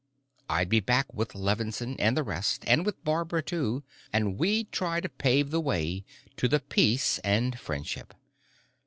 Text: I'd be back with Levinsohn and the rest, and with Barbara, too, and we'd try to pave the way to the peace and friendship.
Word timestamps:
I'd 0.49 0.67
be 0.67 0.79
back 0.79 1.13
with 1.13 1.35
Levinsohn 1.35 1.95
and 1.99 2.17
the 2.17 2.23
rest, 2.23 2.63
and 2.65 2.83
with 2.87 3.03
Barbara, 3.03 3.43
too, 3.43 3.83
and 4.11 4.39
we'd 4.39 4.71
try 4.71 4.99
to 4.99 5.07
pave 5.07 5.51
the 5.51 5.61
way 5.61 6.05
to 6.37 6.47
the 6.47 6.59
peace 6.59 7.19
and 7.19 7.59
friendship. 7.59 8.15